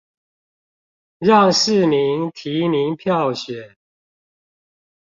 [1.19, 3.75] 讓市民提名票選